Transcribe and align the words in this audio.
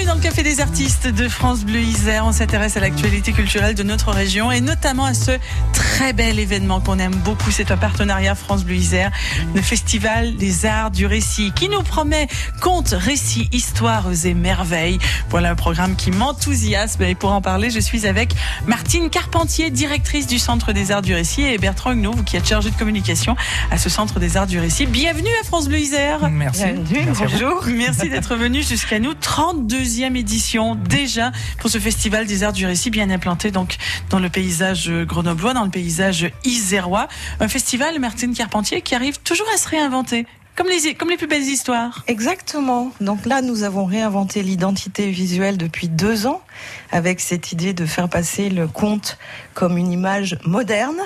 Bienvenue 0.00 0.18
dans 0.18 0.22
le 0.22 0.30
Café 0.30 0.42
des 0.42 0.60
artistes 0.60 1.08
de 1.08 1.28
France 1.28 1.64
Bleu 1.64 1.80
Isère. 1.80 2.24
On 2.24 2.32
s'intéresse 2.32 2.74
à 2.78 2.80
l'actualité 2.80 3.32
culturelle 3.32 3.74
de 3.74 3.82
notre 3.82 4.12
région 4.12 4.50
et 4.50 4.62
notamment 4.62 5.04
à 5.04 5.12
ce 5.12 5.32
très 5.74 6.14
bel 6.14 6.38
événement 6.38 6.80
qu'on 6.80 6.98
aime 6.98 7.14
beaucoup. 7.16 7.50
C'est 7.50 7.70
un 7.70 7.76
partenariat 7.76 8.34
France 8.34 8.64
Bleu 8.64 8.76
Isère, 8.76 9.10
le 9.54 9.60
Festival 9.60 10.36
des 10.36 10.64
Arts 10.64 10.90
du 10.90 11.04
Récit, 11.04 11.52
qui 11.54 11.68
nous 11.68 11.82
promet 11.82 12.28
contes, 12.62 12.94
récits, 12.96 13.50
histoires 13.52 14.06
et 14.24 14.32
merveilles. 14.32 14.98
Voilà 15.28 15.50
un 15.50 15.54
programme 15.54 15.96
qui 15.96 16.10
m'enthousiasme 16.12 17.02
et 17.02 17.14
pour 17.14 17.32
en 17.32 17.42
parler, 17.42 17.68
je 17.68 17.80
suis 17.80 18.06
avec 18.06 18.34
Martine 18.66 19.10
Carpentier, 19.10 19.70
directrice 19.70 20.26
du 20.26 20.38
Centre 20.38 20.72
des 20.72 20.92
Arts 20.92 21.02
du 21.02 21.12
Récit 21.12 21.42
et 21.42 21.58
Bertrand 21.58 21.92
Huguenot, 21.92 22.12
vous 22.12 22.24
qui 22.24 22.36
êtes 22.36 22.48
chargé 22.48 22.70
de 22.70 22.76
communication 22.76 23.36
à 23.70 23.76
ce 23.76 23.90
Centre 23.90 24.18
des 24.18 24.38
Arts 24.38 24.46
du 24.46 24.58
Récit. 24.60 24.86
Bienvenue 24.86 25.30
à 25.42 25.44
France 25.44 25.68
Bleu 25.68 25.78
Isère. 25.78 26.30
Merci. 26.30 26.64
Bienvenue, 26.64 27.12
bonjour. 27.18 27.64
Merci 27.66 28.08
d'être 28.08 28.36
venu 28.36 28.62
jusqu'à 28.62 28.98
nous. 28.98 29.12
32e 29.90 30.16
édition 30.16 30.74
déjà 30.74 31.32
pour 31.58 31.70
ce 31.70 31.78
festival 31.78 32.26
des 32.26 32.44
arts 32.44 32.52
du 32.52 32.66
récit 32.66 32.90
bien 32.90 33.10
implanté 33.10 33.50
donc 33.50 33.76
dans 34.08 34.18
le 34.20 34.28
paysage 34.28 34.90
grenoblois, 34.90 35.52
dans 35.52 35.64
le 35.64 35.70
paysage 35.70 36.30
isérois. 36.44 37.08
Un 37.40 37.48
festival, 37.48 37.98
Martine 37.98 38.34
Carpentier, 38.34 38.82
qui 38.82 38.94
arrive 38.94 39.18
toujours 39.20 39.46
à 39.54 39.58
se 39.58 39.68
réinventer. 39.68 40.26
Comme 40.56 40.68
les, 40.68 40.94
comme 40.94 41.08
les 41.08 41.16
plus 41.16 41.26
belles 41.26 41.42
histoires. 41.42 42.04
Exactement. 42.06 42.92
Donc 43.00 43.24
là, 43.24 43.40
nous 43.40 43.62
avons 43.62 43.86
réinventé 43.86 44.42
l'identité 44.42 45.10
visuelle 45.10 45.56
depuis 45.56 45.88
deux 45.88 46.26
ans 46.26 46.42
avec 46.92 47.20
cette 47.20 47.52
idée 47.52 47.72
de 47.72 47.86
faire 47.86 48.08
passer 48.08 48.50
le 48.50 48.68
conte 48.68 49.16
comme 49.54 49.78
une 49.78 49.90
image 49.90 50.38
moderne, 50.44 51.00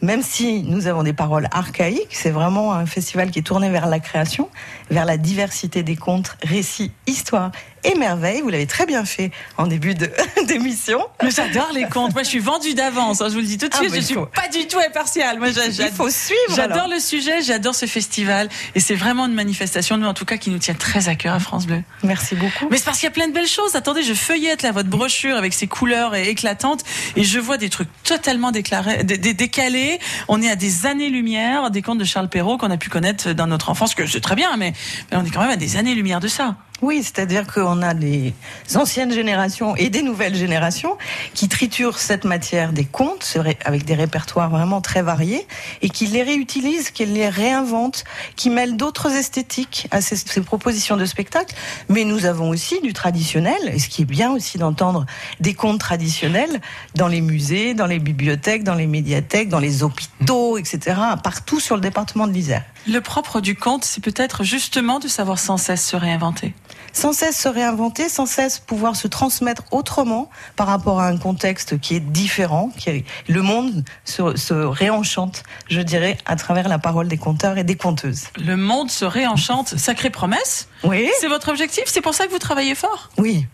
même 0.00 0.22
si 0.22 0.62
nous 0.62 0.86
avons 0.86 1.02
des 1.02 1.12
paroles 1.12 1.48
archaïques, 1.50 2.14
c'est 2.14 2.30
vraiment 2.30 2.72
un 2.72 2.86
festival 2.86 3.30
qui 3.30 3.40
est 3.40 3.42
tourné 3.42 3.68
vers 3.68 3.86
la 3.86 3.98
création, 3.98 4.48
vers 4.90 5.04
la 5.04 5.16
diversité 5.16 5.82
des 5.82 5.96
contes, 5.96 6.36
récits, 6.44 6.92
histoires 7.06 7.50
et 7.84 7.94
merveilles. 7.94 8.40
Vous 8.40 8.48
l'avez 8.48 8.66
très 8.66 8.86
bien 8.86 9.04
fait 9.04 9.30
en 9.56 9.66
début 9.66 9.94
d'émission. 10.46 11.00
J'adore 11.22 11.70
les 11.72 11.84
contes. 11.84 12.12
Moi, 12.14 12.22
je 12.22 12.28
suis 12.28 12.38
vendue 12.38 12.74
d'avance. 12.74 13.20
Hein, 13.20 13.28
je 13.28 13.34
vous 13.34 13.40
le 13.40 13.46
dis 13.46 13.58
tout 13.58 13.68
de 13.68 13.74
ah, 13.74 13.78
suite. 13.78 13.94
je 13.94 14.00
suis 14.00 14.14
pas 14.14 14.48
du 14.52 14.66
tout 14.66 14.78
impartiale. 14.78 15.38
Moi, 15.38 15.48
il 15.48 15.90
faut 15.94 16.10
suivre. 16.10 16.54
J'adore 16.54 16.88
le 16.88 17.00
sujet. 17.00 17.42
J'adore 17.42 17.74
ce 17.74 17.86
festival. 17.86 18.48
Et 18.74 18.80
c'est 18.80 18.94
vraiment 18.94 19.26
une 19.26 19.34
manifestation, 19.34 19.96
nous, 19.96 20.06
en 20.06 20.14
tout 20.14 20.24
cas, 20.24 20.36
qui 20.36 20.50
nous 20.50 20.58
tient 20.58 20.74
très 20.74 21.08
à 21.08 21.14
cœur 21.14 21.34
à 21.34 21.40
France 21.40 21.66
Bleu. 21.66 21.82
Merci 22.02 22.34
beaucoup. 22.34 22.68
Mais 22.70 22.78
c'est 22.78 22.84
parce 22.84 22.98
qu'il 22.98 23.06
y 23.06 23.12
a 23.12 23.12
plein 23.12 23.28
de 23.28 23.32
belles 23.32 23.46
choses. 23.46 23.76
Attendez, 23.76 24.02
je 24.02 24.14
feuillette 24.14 24.62
là 24.62 24.72
votre 24.72 24.88
brochure 24.88 25.36
avec 25.36 25.54
ses 25.54 25.66
couleurs 25.66 26.14
éclatantes 26.14 26.84
et 27.16 27.24
je 27.24 27.38
vois 27.38 27.56
des 27.56 27.68
trucs 27.68 27.88
totalement 28.02 28.50
déclarés, 28.50 29.04
décalés. 29.04 29.98
On 30.28 30.42
est 30.42 30.50
à 30.50 30.56
des 30.56 30.86
années-lumière 30.86 31.68
des 31.70 31.82
contes 31.82 31.98
de 31.98 32.04
Charles 32.04 32.28
Perrault 32.28 32.58
qu'on 32.58 32.70
a 32.70 32.76
pu 32.76 32.88
connaître 32.88 33.32
dans 33.32 33.46
notre 33.46 33.70
enfance, 33.70 33.94
que 33.94 34.06
c'est 34.06 34.20
très 34.20 34.34
bien, 34.34 34.56
mais, 34.56 34.72
mais 35.10 35.16
on 35.16 35.24
est 35.24 35.30
quand 35.30 35.40
même 35.40 35.50
à 35.50 35.56
des 35.56 35.76
années-lumière 35.76 36.20
de 36.20 36.28
ça. 36.28 36.56
Oui, 36.80 37.02
c'est-à-dire 37.02 37.46
qu'on 37.48 37.82
a 37.82 37.92
des 37.92 38.34
anciennes 38.76 39.12
générations 39.12 39.74
et 39.74 39.90
des 39.90 40.02
nouvelles 40.02 40.36
générations 40.36 40.96
qui 41.34 41.48
triturent 41.48 41.98
cette 41.98 42.24
matière 42.24 42.72
des 42.72 42.84
contes 42.84 43.36
avec 43.64 43.84
des 43.84 43.94
répertoires 43.94 44.48
vraiment 44.48 44.80
très 44.80 45.02
variés 45.02 45.44
et 45.82 45.88
qui 45.88 46.06
les 46.06 46.22
réutilisent, 46.22 46.92
qui 46.92 47.04
les 47.04 47.28
réinventent, 47.28 48.04
qui 48.36 48.48
mêlent 48.48 48.76
d'autres 48.76 49.10
esthétiques 49.10 49.88
à 49.90 50.00
ces, 50.00 50.14
ces, 50.14 50.40
propositions 50.40 50.96
de 50.96 51.04
spectacle. 51.04 51.52
Mais 51.88 52.04
nous 52.04 52.26
avons 52.26 52.48
aussi 52.48 52.80
du 52.80 52.92
traditionnel, 52.92 53.58
et 53.72 53.80
ce 53.80 53.88
qui 53.88 54.02
est 54.02 54.04
bien 54.04 54.30
aussi 54.30 54.56
d'entendre 54.56 55.04
des 55.40 55.54
contes 55.54 55.80
traditionnels 55.80 56.60
dans 56.94 57.08
les 57.08 57.20
musées, 57.20 57.74
dans 57.74 57.86
les 57.86 57.98
bibliothèques, 57.98 58.62
dans 58.62 58.74
les 58.76 58.86
médiathèques, 58.86 59.48
dans 59.48 59.58
les 59.58 59.82
hôpitaux, 59.82 60.58
etc., 60.58 60.96
partout 61.24 61.58
sur 61.58 61.74
le 61.74 61.80
département 61.80 62.28
de 62.28 62.32
l'Isère. 62.32 62.62
Le 62.86 63.00
propre 63.00 63.40
du 63.40 63.56
conte, 63.56 63.84
c'est 63.84 64.02
peut-être 64.02 64.44
justement 64.44 64.98
de 64.98 65.08
savoir 65.08 65.38
sans 65.38 65.56
cesse 65.56 65.86
se 65.86 65.96
réinventer 65.96 66.54
sans 66.92 67.12
cesse 67.12 67.38
se 67.38 67.48
réinventer, 67.48 68.08
sans 68.08 68.26
cesse 68.26 68.58
pouvoir 68.58 68.96
se 68.96 69.08
transmettre 69.08 69.62
autrement 69.70 70.28
par 70.56 70.66
rapport 70.66 71.00
à 71.00 71.06
un 71.06 71.16
contexte 71.16 71.78
qui 71.78 71.94
est 71.94 72.00
différent. 72.00 72.70
Qui 72.76 73.04
le 73.28 73.42
monde 73.42 73.84
se, 74.04 74.36
se, 74.36 74.54
réenchante, 74.54 75.42
je 75.68 75.80
dirais, 75.80 76.18
à 76.26 76.36
travers 76.36 76.68
la 76.68 76.78
parole 76.78 77.08
des 77.08 77.18
conteurs 77.18 77.58
et 77.58 77.64
des 77.64 77.76
conteuses. 77.76 78.24
Le 78.36 78.56
monde 78.56 78.90
se 78.90 79.04
réenchante, 79.04 79.78
sacrée 79.78 80.10
promesse. 80.10 80.68
Oui. 80.84 81.08
C'est 81.20 81.28
votre 81.28 81.48
objectif 81.50 81.84
C'est 81.86 82.00
pour 82.00 82.14
ça 82.14 82.26
que 82.26 82.32
vous 82.32 82.38
travaillez 82.38 82.74
fort? 82.74 83.10
Oui. 83.18 83.46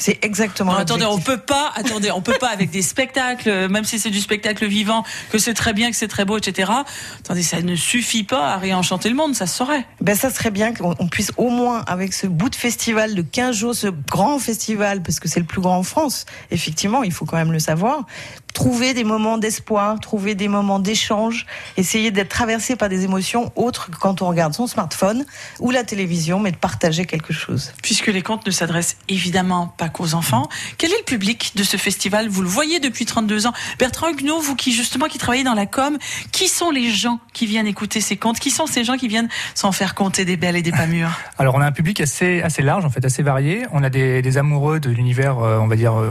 C'est 0.00 0.24
exactement. 0.24 0.74
attendez, 0.74 1.04
on 1.04 1.18
peut 1.18 1.36
pas. 1.36 1.72
Attendez, 1.76 2.10
on 2.10 2.22
peut 2.22 2.38
pas 2.40 2.48
avec 2.48 2.70
des 2.70 2.80
spectacles, 2.80 3.68
même 3.68 3.84
si 3.84 3.98
c'est 3.98 4.08
du 4.08 4.20
spectacle 4.20 4.66
vivant, 4.66 5.04
que 5.30 5.36
c'est 5.36 5.52
très 5.52 5.74
bien, 5.74 5.90
que 5.90 5.96
c'est 5.96 6.08
très 6.08 6.24
beau, 6.24 6.38
etc. 6.38 6.72
Attendez, 7.18 7.42
ça 7.42 7.60
ne 7.60 7.76
suffit 7.76 8.24
pas 8.24 8.54
à 8.54 8.56
réenchanter 8.56 9.10
le 9.10 9.14
monde, 9.14 9.34
ça 9.34 9.46
se 9.46 9.58
saurait. 9.58 9.86
Ben 10.00 10.16
ça 10.16 10.30
serait 10.30 10.50
bien 10.50 10.72
qu'on 10.72 11.06
puisse 11.08 11.32
au 11.36 11.50
moins 11.50 11.82
avec 11.86 12.14
ce 12.14 12.26
bout 12.26 12.48
de 12.48 12.56
festival 12.56 13.14
de 13.14 13.20
15 13.20 13.54
jours, 13.54 13.74
ce 13.74 13.88
grand 13.88 14.38
festival, 14.38 15.02
parce 15.02 15.20
que 15.20 15.28
c'est 15.28 15.40
le 15.40 15.46
plus 15.46 15.60
grand 15.60 15.76
en 15.76 15.82
France. 15.82 16.24
Effectivement, 16.50 17.02
il 17.02 17.12
faut 17.12 17.26
quand 17.26 17.36
même 17.36 17.52
le 17.52 17.58
savoir 17.58 18.06
trouver 18.52 18.94
des 18.94 19.04
moments 19.04 19.38
d'espoir, 19.38 19.98
trouver 20.00 20.34
des 20.34 20.48
moments 20.48 20.78
d'échange, 20.78 21.46
essayer 21.76 22.10
d'être 22.10 22.28
traversé 22.28 22.76
par 22.76 22.88
des 22.88 23.04
émotions 23.04 23.52
autres 23.56 23.90
que 23.90 23.96
quand 23.96 24.22
on 24.22 24.28
regarde 24.28 24.54
son 24.54 24.66
smartphone 24.66 25.24
ou 25.58 25.70
la 25.70 25.84
télévision, 25.84 26.40
mais 26.40 26.52
de 26.52 26.56
partager 26.56 27.04
quelque 27.04 27.32
chose. 27.32 27.72
Puisque 27.82 28.08
les 28.08 28.22
contes 28.22 28.46
ne 28.46 28.50
s'adressent 28.50 28.96
évidemment 29.08 29.74
pas 29.76 29.88
qu'aux 29.88 30.14
enfants, 30.14 30.48
quel 30.78 30.90
est 30.92 30.98
le 30.98 31.04
public 31.04 31.52
de 31.56 31.62
ce 31.62 31.76
festival? 31.76 32.28
Vous 32.28 32.42
le 32.42 32.48
voyez 32.48 32.80
depuis 32.80 33.06
32 33.06 33.46
ans. 33.46 33.52
Bertrand 33.78 34.08
Huguenot, 34.08 34.40
vous 34.40 34.56
qui 34.56 34.72
justement 34.72 35.06
qui 35.06 35.18
travaillez 35.18 35.44
dans 35.44 35.54
la 35.54 35.66
com, 35.66 35.98
qui 36.32 36.48
sont 36.48 36.70
les 36.70 36.90
gens 36.90 37.20
qui 37.32 37.46
viennent 37.46 37.66
écouter 37.66 38.00
ces 38.00 38.16
contes? 38.16 38.38
Qui 38.38 38.50
sont 38.50 38.66
ces 38.66 38.84
gens 38.84 38.96
qui 38.96 39.08
viennent 39.08 39.28
s'en 39.54 39.72
faire 39.72 39.94
compter 39.94 40.24
des 40.24 40.36
belles 40.36 40.56
et 40.56 40.62
des 40.62 40.72
pas 40.72 40.86
mûres? 40.86 41.10
Alors 41.38 41.54
on 41.54 41.60
a 41.60 41.66
un 41.66 41.72
public 41.72 42.00
assez, 42.00 42.42
assez 42.42 42.62
large, 42.62 42.84
en 42.84 42.90
fait, 42.90 43.04
assez 43.04 43.22
varié. 43.22 43.66
On 43.72 43.82
a 43.82 43.90
des, 43.90 44.22
des 44.22 44.38
amoureux 44.38 44.80
de 44.80 44.90
l'univers, 44.90 45.38
euh, 45.38 45.58
on 45.58 45.66
va 45.66 45.76
dire, 45.76 45.98
euh, 45.98 46.10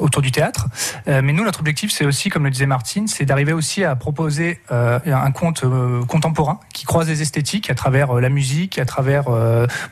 autour 0.00 0.22
du 0.22 0.32
théâtre. 0.32 0.66
Euh, 1.08 1.20
mais 1.22 1.32
nous, 1.32 1.44
notre 1.44 1.60
objectif, 1.60 1.92
c'est 1.92 2.04
aussi, 2.04 2.28
comme 2.28 2.44
le 2.44 2.50
disait 2.50 2.66
Martine, 2.66 3.06
c'est 3.06 3.24
d'arriver 3.24 3.52
aussi 3.52 3.84
à 3.84 3.94
proposer 3.96 4.60
euh, 4.72 4.98
un 5.06 5.30
conte 5.30 5.64
euh, 5.64 6.04
contemporain 6.04 6.58
qui 6.72 6.84
croise 6.84 7.08
les 7.08 7.22
esthétiques 7.22 7.70
à 7.70 7.74
travers 7.74 8.14
la 8.14 8.28
musique, 8.28 8.78
à 8.78 8.84
travers, 8.84 9.24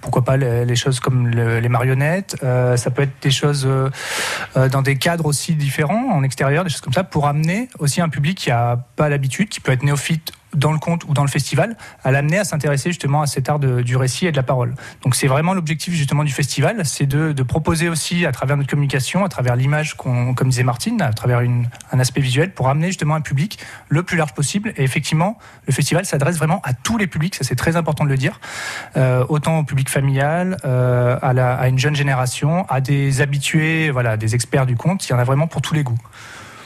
pourquoi 0.01 0.25
pas, 0.25 0.37
les, 0.37 0.77
choses 0.77 1.01
comme 1.01 1.29
les 1.29 1.69
marionnettes. 1.69 2.37
ça 2.41 2.91
peut 2.91 3.03
être 3.03 3.23
des 3.23 3.31
choses 3.31 3.69
dans 4.55 4.83
des 4.83 4.97
cadres 4.97 5.27
aussi 5.27 5.55
différents, 5.55 6.11
en 6.13 6.23
extérieur, 6.23 6.65
des 6.65 6.71
choses 6.71 6.81
comme 6.81 6.93
ça, 6.93 7.05
pour 7.05 7.27
amener 7.27 7.69
aussi 7.79 8.01
un 8.01 8.09
public 8.09 8.39
qui 8.39 8.51
a 8.51 8.77
pas 8.97 9.09
l'habitude, 9.09 9.49
qui 9.49 9.61
peut 9.61 9.73
être 9.73 9.83
néophyte 9.83 10.33
dans 10.55 10.73
le 10.73 10.79
conte 10.79 11.05
ou 11.05 11.13
dans 11.13 11.23
le 11.23 11.29
festival, 11.29 11.77
à 12.05 12.11
l'amener 12.11 12.39
à 12.39 12.45
s'intéresser 12.45 12.91
justement 12.91 13.23
à 13.23 13.27
cet 13.27 13.49
art 13.49 13.59
du 13.59 13.97
récit 13.97 14.27
et 14.27 14.33
de 14.33 14.37
la 14.37 14.43
parole. 14.43 14.75
Donc 15.03 15.15
c'est 15.15 15.27
vraiment 15.27 15.55
l'objectif 15.55 15.95
justement 15.95 16.25
du 16.25 16.33
festival, 16.33 16.85
c'est 16.85 17.07
de, 17.07 17.43
proposer 17.43 17.89
aussi 17.89 18.27
à 18.27 18.33
travers 18.33 18.57
notre 18.57 18.69
communication, 18.69 19.25
à 19.25 19.29
travers 19.29 19.57
l'image, 19.57 19.97
comme 19.97 20.35
disait 20.49 20.63
Martine, 20.63 21.01
à 21.01 21.13
travers 21.13 21.39
un 21.39 21.99
aspect 21.99 22.21
visuel, 22.21 22.53
pour 22.53 22.69
amener 22.69 22.89
justement 22.89 23.15
un 23.15 23.21
public 23.21 23.59
le 23.89 24.03
plus 24.03 24.17
large 24.17 24.35
possible. 24.35 24.75
Et 24.77 24.83
effectivement, 24.83 25.39
le 25.67 25.73
festival 25.73 26.05
s'adresse 26.05 26.37
vraiment 26.37 26.61
à 26.65 26.75
tous 26.75 26.99
les 26.99 27.07
publics, 27.07 27.35
ça 27.35 27.45
c'est 27.45 27.57
très 27.57 27.77
important 27.77 28.05
de 28.05 28.11
le 28.11 28.17
dire, 28.17 28.41
euh, 28.97 29.25
autant 29.29 29.61
au 29.61 29.65
public 29.65 29.89
familial, 29.89 30.57
euh, 30.65 31.19
à, 31.23 31.31
à 31.31 31.69
une 31.69 31.79
jeune 31.79 31.97
génération, 31.97 32.67
à 32.69 32.81
des 32.81 33.21
habitués, 33.21 33.91
voilà, 33.91 34.17
des 34.17 34.35
experts 34.35 34.67
du 34.67 34.77
conte, 34.77 35.07
il 35.09 35.13
y 35.13 35.15
en 35.15 35.19
a 35.19 35.25
vraiment 35.25 35.47
pour 35.47 35.63
tous 35.63 35.75
les 35.75 35.83
goûts. 35.83 35.99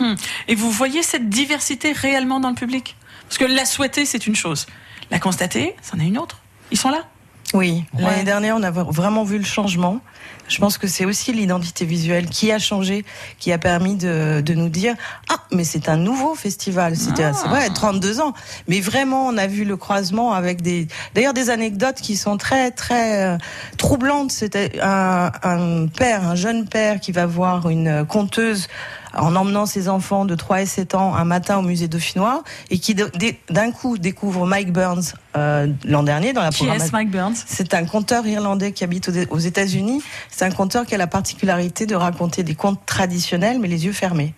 Hum. 0.00 0.16
Et 0.49 0.54
vous 0.54 0.70
voyez 0.70 1.03
cette 1.03 1.28
diversité 1.28 1.93
réellement 1.93 2.41
dans 2.41 2.49
le 2.49 2.54
public? 2.54 2.97
Parce 3.32 3.50
que 3.50 3.56
la 3.56 3.65
souhaiter, 3.65 4.04
c'est 4.04 4.26
une 4.26 4.37
chose. 4.37 4.66
La 5.10 5.19
constater, 5.19 5.75
c'en 5.81 5.98
est 5.98 6.04
une 6.04 6.19
autre. 6.19 6.43
Ils 6.70 6.76
sont 6.76 6.91
là. 6.91 7.06
Oui, 7.54 7.84
l'année 7.98 8.25
dernière, 8.25 8.56
on 8.56 8.62
a 8.62 8.70
vraiment 8.70 9.25
vu 9.25 9.38
le 9.38 9.44
changement. 9.44 10.00
Je 10.48 10.59
pense 10.59 10.76
que 10.76 10.87
c'est 10.87 11.06
aussi 11.06 11.32
l'identité 11.32 11.87
visuelle 11.87 12.26
qui 12.26 12.53
a 12.53 12.59
changé, 12.59 13.06
qui 13.38 13.50
a 13.50 13.56
permis 13.56 13.97
de, 13.97 14.43
nous 14.54 14.69
dire 14.69 14.97
ah 15.31 15.37
mais 15.50 15.65
c'est 15.65 15.88
un 15.88 15.97
nouveau 15.97 16.34
festival. 16.34 16.94
C'était 16.94 17.32
c'est 17.32 17.48
vrai 17.48 17.70
32 17.70 18.20
ans, 18.20 18.34
mais 18.69 18.81
vraiment 18.81 19.26
on 19.28 19.38
a 19.38 19.47
vu 19.47 19.64
le 19.64 19.78
croisement 19.78 20.34
avec 20.34 20.60
des 20.60 20.87
d'ailleurs 21.14 21.32
des 21.32 21.49
anecdotes 21.49 22.03
qui 22.03 22.16
sont 22.16 22.37
très 22.37 22.70
très 22.70 23.25
euh, 23.25 23.38
troublantes. 23.78 24.31
C'était 24.31 24.78
un, 24.82 25.31
un 25.43 25.87
père, 25.87 26.28
un 26.28 26.35
jeune 26.35 26.69
père 26.69 27.00
qui 27.00 27.12
va 27.12 27.25
voir 27.25 27.70
une 27.70 28.05
conteuse 28.05 28.69
en 29.14 29.37
emmenant 29.37 29.67
ses 29.67 29.88
enfants 29.88 30.25
de 30.25 30.35
3 30.35 30.62
et 30.62 30.67
7 30.67 30.94
ans 30.94 31.14
un 31.14 31.25
matin 31.25 31.59
au 31.59 31.62
musée 31.62 31.88
dauphinois 31.88 32.43
et 32.70 32.79
qui 32.79 32.94
d'un 32.94 33.70
coup 33.73 33.99
découvre 33.99 34.47
Mike 34.47 34.73
Burns 34.73 35.14
euh, 35.37 35.69
l'an 35.85 36.03
dernier 36.03 36.32
dans 36.32 36.43
la 36.43 36.50
qui 36.50 36.67
est 36.67 36.93
Mike 36.93 37.11
Burns? 37.11 37.37
C'est 37.47 37.75
un 37.75 37.85
conteur 37.85 38.26
irlandais 38.26 38.73
qui 38.73 38.85
habite 38.85 39.11
aux 39.31 39.38
États-Unis. 39.38 40.03
C'est 40.31 40.44
un 40.44 40.50
conteur 40.50 40.87
qui 40.87 40.94
a 40.94 40.99
la 40.99 41.06
particularité 41.06 41.87
de 41.87 41.94
raconter 41.94 42.43
des 42.43 42.55
contes 42.55 42.85
traditionnels 42.87 43.59
mais 43.59 43.69
les 43.69 43.87
yeux 43.87 43.93
fermés. 43.93 44.35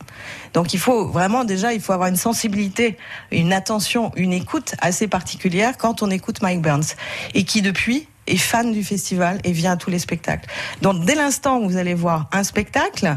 Donc 0.53 0.75
il 0.75 0.79
faut 0.79 1.07
vraiment 1.09 1.45
déjà 1.45 1.73
il 1.73 1.81
faut 1.81 1.93
avoir 1.93 2.09
une 2.09 2.17
sensibilité, 2.17 2.97
une 3.31 3.53
attention, 3.53 4.13
une 4.17 4.33
écoute 4.33 4.75
assez 4.81 5.09
particulière 5.09 5.77
quand 5.77 6.03
on 6.03 6.11
écoute 6.11 6.43
Mike 6.43 6.63
Burns 6.63 6.95
et 7.35 7.45
qui 7.45 7.63
depuis 7.63 8.09
est 8.27 8.37
fan 8.37 8.73
du 8.73 8.83
festival 8.83 9.39
et 9.45 9.53
vient 9.53 9.73
à 9.73 9.77
tous 9.77 9.91
les 9.91 9.99
spectacles. 9.99 10.49
Donc 10.83 11.05
dès 11.05 11.15
l'instant 11.15 11.59
où 11.59 11.69
vous 11.69 11.77
allez 11.77 11.95
voir 11.95 12.29
un 12.33 12.43
spectacle, 12.43 13.17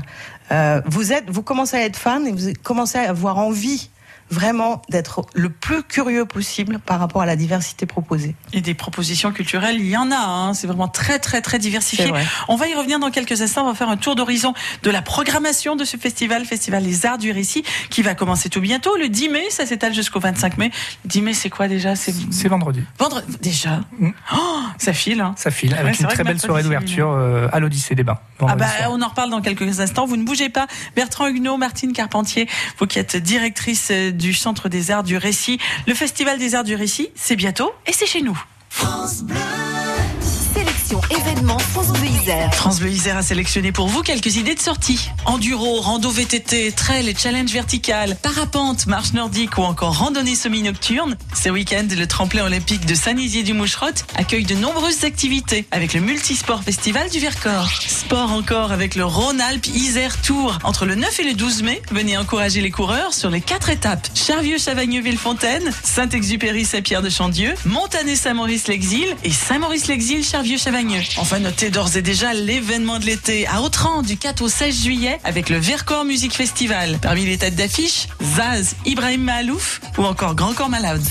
vous 0.86 1.14
êtes, 1.14 1.30
vous 1.30 1.44
commencez 1.44 1.78
à 1.78 1.84
être 1.84 1.98
fan 1.98 2.28
et 2.28 2.32
vous 2.32 2.54
commencez 2.64 2.98
à 2.98 3.10
avoir 3.10 3.38
envie 3.38 3.90
vraiment 4.30 4.82
d'être 4.90 5.26
le 5.34 5.50
plus 5.50 5.84
curieux 5.84 6.26
possible 6.26 6.80
par 6.80 7.00
rapport 7.00 7.22
à 7.22 7.26
la 7.26 7.36
diversité 7.36 7.86
proposée. 7.86 8.36
Et 8.54 8.62
des 8.62 8.74
propositions 8.74 9.32
culturelles, 9.32 9.78
il 9.80 9.88
y 9.88 9.98
en 9.98 10.12
a. 10.12 10.18
Hein. 10.18 10.54
C'est 10.54 10.68
vraiment 10.68 10.88
très 10.88 11.20
très 11.20 11.42
très 11.42 11.60
diversifié. 11.60 12.12
On 12.48 12.56
va 12.56 12.68
y 12.68 12.76
revenir 12.76 13.00
dans 13.00 13.12
quelques 13.12 13.42
instants. 13.42 13.64
On 13.64 13.70
va 13.70 13.76
faire 13.76 13.90
un 13.90 13.98
tour 13.98 14.16
d'horizon 14.16 14.54
de 14.84 14.92
la 14.92 15.02
programmation 15.02 15.76
de 15.76 15.86
ce 15.86 15.98
festival, 15.98 16.46
Festival 16.46 16.84
des 16.84 17.06
Arts 17.06 17.18
du 17.18 17.32
Récit, 17.32 17.64
qui 17.90 18.02
va 18.02 18.16
commencer 18.16 18.50
tout 18.50 18.62
bientôt, 18.62 18.96
le 18.98 19.10
10 19.10 19.30
mai. 19.30 19.44
Ça 19.50 19.66
s'étale 19.66 19.94
jusqu'au 19.94 20.20
25 20.20 20.58
mai. 20.58 20.72
Le 21.06 21.10
10 21.10 21.22
mai, 21.22 21.34
c'est 21.34 21.50
quoi 21.50 21.68
déjà? 21.68 21.96
C'est 21.96 22.48
vendredi. 22.48 22.82
Vendredi 22.98 23.38
déjà? 23.42 23.82
Mm. 24.00 24.10
Oh, 24.34 24.60
ça 24.78 24.94
file. 24.94 25.22
Hein. 25.22 25.34
Ça 25.38 25.52
file. 25.52 25.74
Avec 25.76 26.00
une 26.00 26.08
très 26.08 26.24
belle 26.24 26.40
soirée 26.40 26.64
d'ouverture 26.64 27.12
euh, 27.12 27.48
à 27.52 27.60
l'Odyssée 27.60 27.96
des 27.96 28.04
Bains. 28.04 28.20
Ah 28.40 28.56
bah, 28.56 28.68
on 28.90 29.02
en 29.02 29.08
reparle 29.08 29.30
dans 29.30 29.42
quelques 29.42 29.80
instants. 29.80 30.06
Vous 30.06 30.18
ne 30.18 30.24
bougez 30.24 30.50
pas. 30.50 30.68
Bertrand 30.96 31.28
Huguenot, 31.28 31.58
Martine 31.58 31.94
Carpentier, 31.94 32.48
vous 32.78 32.88
qui 32.88 33.00
êtes 33.00 33.16
directrice 33.18 33.90
euh, 33.92 34.12
du 34.18 34.34
Centre 34.34 34.70
des 34.70 34.92
Arts 34.92 35.04
du 35.04 35.18
Récit. 35.18 35.60
Le 35.88 35.94
Festival 35.94 36.40
des 36.40 36.56
Arts 36.56 36.64
du 36.64 36.76
Récit, 36.76 37.10
c'est 37.16 37.36
bientôt 37.36 37.72
et 37.86 37.94
c'est 37.94 38.08
chez 38.08 38.22
nous. 38.22 38.38
France 42.52 42.80
Bleu 42.80 42.90
Isère. 42.90 43.18
A 43.18 43.22
sélectionné 43.22 43.72
pour 43.72 43.88
vous 43.88 44.02
quelques 44.02 44.36
idées 44.36 44.56
de 44.56 44.60
sortie. 44.60 45.10
Enduro, 45.26 45.80
rando 45.82 46.10
VTT, 46.10 46.72
trail 46.74 47.08
et 47.08 47.16
challenge 47.16 47.52
vertical, 47.52 48.18
parapente, 48.22 48.88
marche 48.88 49.14
nordique 49.14 49.58
ou 49.58 49.62
encore 49.62 49.98
randonnée 49.98 50.36
semi-nocturne. 50.36 51.18
Ce 51.34 51.50
week-end, 51.50 51.88
le 51.98 52.06
tremplin 52.08 52.46
olympique 52.46 52.86
de 52.86 52.96
Saint-Nizier-du-Moucherotte 52.96 54.06
accueille 54.16 54.44
de 54.44 54.56
nombreuses 54.56 55.04
activités 55.06 55.66
avec 55.72 55.94
le 55.94 56.02
Multisport 56.02 56.64
Festival 56.64 57.10
du 57.10 57.20
Vercors. 57.20 57.70
Sport 57.88 58.32
encore 58.32 58.72
avec 58.72 58.96
le 58.96 59.06
Rhône-Alpes 59.06 59.68
Isère 59.68 60.22
Tour. 60.22 60.60
Entre 60.64 60.86
le 60.86 60.96
9 60.96 61.20
et 61.20 61.24
le 61.24 61.34
12 61.34 61.64
mai, 61.64 61.82
venez 61.92 62.18
encourager 62.18 62.62
les 62.62 62.72
coureurs 62.72 63.14
sur 63.14 63.30
les 63.30 63.42
quatre 63.42 63.70
étapes. 63.70 64.08
Charvieux-Chavagneux-Villefontaine, 64.16 65.72
Saint-Exupéry 65.84 66.66
Saint-Pierre 66.66 67.02
de 67.02 67.10
Chandieu, 67.10 67.54
Montané-Saint-Maurice-l'Exil 67.66 69.16
et 69.24 69.32
Saint-Maurice-l'Exil-Charvieux-Chavagneux. 69.32 71.02
Enfin, 71.20 71.40
notez 71.40 71.72
d'ores 71.72 71.98
et 71.98 72.02
déjà 72.04 72.34
l'événement 72.34 73.00
de 73.00 73.06
l'été 73.06 73.48
à 73.48 73.62
Autran 73.62 74.04
du 74.04 74.18
4 74.18 74.42
au 74.42 74.50
16 74.50 74.84
juillet 74.84 75.20
avec 75.24 75.50
le 75.50 75.58
Vercors 75.58 76.06
Music 76.06 76.32
Festival. 76.32 77.00
Parmi 77.02 77.26
les 77.26 77.38
têtes 77.38 77.56
d'affiche, 77.56 78.08
Zaz, 78.22 78.76
Ibrahim 78.86 79.24
Malouf 79.24 79.82
ou 79.98 80.04
encore 80.04 80.36
Grand 80.36 80.54
Corps 80.54 80.70
Malade. 80.70 81.02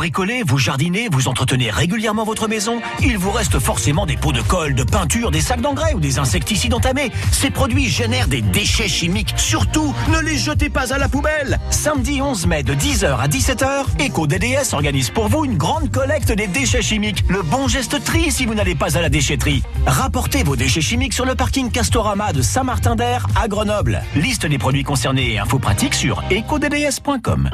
Bricolez, 0.00 0.42
vous 0.46 0.56
jardinez, 0.56 1.10
vous 1.12 1.28
entretenez 1.28 1.68
régulièrement 1.68 2.24
votre 2.24 2.48
maison, 2.48 2.80
il 3.02 3.18
vous 3.18 3.32
reste 3.32 3.58
forcément 3.58 4.06
des 4.06 4.16
pots 4.16 4.32
de 4.32 4.40
colle, 4.40 4.74
de 4.74 4.82
peinture, 4.82 5.30
des 5.30 5.42
sacs 5.42 5.60
d'engrais 5.60 5.92
ou 5.92 6.00
des 6.00 6.18
insecticides 6.18 6.72
entamés. 6.72 7.12
Ces 7.32 7.50
produits 7.50 7.86
génèrent 7.86 8.26
des 8.26 8.40
déchets 8.40 8.88
chimiques. 8.88 9.34
Surtout, 9.36 9.94
ne 10.10 10.20
les 10.20 10.38
jetez 10.38 10.70
pas 10.70 10.94
à 10.94 10.96
la 10.96 11.10
poubelle. 11.10 11.60
Samedi 11.68 12.22
11 12.22 12.46
mai 12.46 12.62
de 12.62 12.72
10h 12.72 13.18
à 13.18 13.28
17h, 13.28 14.06
EcoDDS 14.06 14.72
organise 14.72 15.10
pour 15.10 15.28
vous 15.28 15.44
une 15.44 15.58
grande 15.58 15.90
collecte 15.90 16.32
des 16.32 16.46
déchets 16.46 16.80
chimiques. 16.80 17.22
Le 17.28 17.42
bon 17.42 17.68
geste 17.68 18.02
tri 18.02 18.30
si 18.30 18.46
vous 18.46 18.54
n'allez 18.54 18.76
pas 18.76 18.96
à 18.96 19.02
la 19.02 19.10
déchetterie. 19.10 19.62
Rapportez 19.86 20.44
vos 20.44 20.56
déchets 20.56 20.80
chimiques 20.80 21.12
sur 21.12 21.26
le 21.26 21.34
parking 21.34 21.70
Castorama 21.70 22.32
de 22.32 22.40
Saint-Martin-d'Air 22.40 23.26
à 23.38 23.48
Grenoble. 23.48 24.00
Liste 24.16 24.46
des 24.46 24.56
produits 24.56 24.82
concernés 24.82 25.34
et 25.34 25.38
infos 25.38 25.58
pratiques 25.58 25.94
sur 25.94 26.22
ecodds.com. 26.30 27.50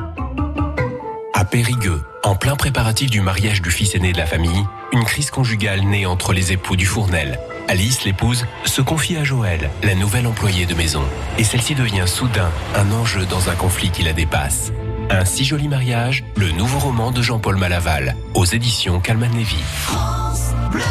À 1.38 1.44
Périgueux, 1.44 2.00
en 2.26 2.34
plein 2.34 2.56
préparatif 2.56 3.08
du 3.08 3.20
mariage 3.20 3.62
du 3.62 3.70
fils 3.70 3.94
aîné 3.94 4.12
de 4.12 4.18
la 4.18 4.26
famille, 4.26 4.64
une 4.92 5.04
crise 5.04 5.30
conjugale 5.30 5.82
naît 5.82 6.06
entre 6.06 6.32
les 6.32 6.50
époux 6.50 6.74
du 6.74 6.84
Fournel. 6.84 7.38
Alice, 7.68 8.04
l'épouse, 8.04 8.46
se 8.64 8.82
confie 8.82 9.16
à 9.16 9.22
Joël, 9.22 9.70
la 9.84 9.94
nouvelle 9.94 10.26
employée 10.26 10.66
de 10.66 10.74
maison, 10.74 11.02
et 11.38 11.44
celle-ci 11.44 11.76
devient 11.76 12.06
soudain 12.06 12.50
un 12.74 12.90
enjeu 12.90 13.26
dans 13.26 13.48
un 13.48 13.54
conflit 13.54 13.90
qui 13.90 14.02
la 14.02 14.12
dépasse. 14.12 14.72
Un 15.08 15.24
si 15.24 15.44
joli 15.44 15.68
mariage, 15.68 16.24
le 16.36 16.50
nouveau 16.50 16.80
roman 16.80 17.12
de 17.12 17.22
Jean-Paul 17.22 17.56
Malaval, 17.56 18.16
aux 18.34 18.44
éditions 18.44 18.98
Calman 18.98 19.30
Lévy. 19.32 19.62
France 19.62 20.52
Bleu, 20.72 20.82